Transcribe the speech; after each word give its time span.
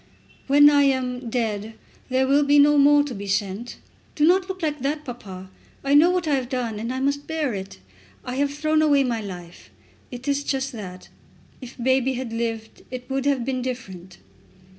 "When 0.47 0.67
I 0.71 0.81
am 0.85 1.29
dead 1.29 1.75
there 2.09 2.25
will 2.25 2.43
be 2.43 2.57
no 2.57 2.79
more 2.79 3.03
to 3.03 3.13
be 3.13 3.27
sent. 3.27 3.77
Do 4.15 4.25
not 4.25 4.49
look 4.49 4.63
like 4.63 4.79
that, 4.79 5.05
papa. 5.05 5.51
I 5.83 5.93
know 5.93 6.09
what 6.09 6.27
I 6.27 6.33
have 6.33 6.49
done, 6.49 6.79
and 6.79 6.91
I 6.91 6.99
must 6.99 7.27
bear 7.27 7.53
it. 7.53 7.77
I 8.25 8.37
have 8.37 8.51
thrown 8.51 8.81
away 8.81 9.03
my 9.03 9.21
life. 9.21 9.69
It 10.09 10.27
is 10.27 10.43
just 10.43 10.71
that. 10.71 11.09
If 11.61 11.77
baby 11.77 12.13
had 12.15 12.33
lived 12.33 12.81
it 12.89 13.07
would 13.11 13.25
have 13.27 13.45
been 13.45 13.61
different." 13.61 14.17